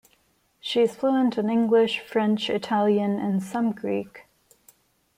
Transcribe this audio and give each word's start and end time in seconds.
She 0.59 0.81
is 0.81 0.95
fluent 0.95 1.37
in 1.37 1.47
English, 1.47 1.99
French, 1.99 2.49
Italian 2.49 3.19
and 3.19 3.43
some 3.43 3.71
Greek. 3.71 4.25